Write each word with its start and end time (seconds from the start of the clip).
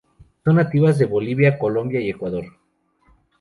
Son 0.43 0.55
nativas 0.55 0.97
de 0.97 1.05
Bolivia, 1.05 1.59
Colombia 1.59 2.01
y 2.01 2.09
Ecuador. 2.09 2.53